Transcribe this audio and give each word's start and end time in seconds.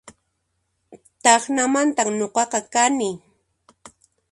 Tacnamantan 1.23 2.09
nuqaqa 2.19 2.59
kani 2.73 3.09